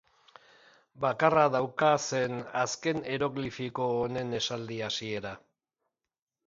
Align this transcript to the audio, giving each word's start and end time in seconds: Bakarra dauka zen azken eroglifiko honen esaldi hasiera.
Bakarra 1.03 1.43
dauka 1.55 1.91
zen 2.05 2.41
azken 2.63 3.05
eroglifiko 3.17 3.87
honen 4.01 4.35
esaldi 4.43 4.83
hasiera. 4.89 5.41